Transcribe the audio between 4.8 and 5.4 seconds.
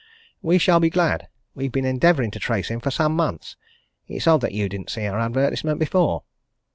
see our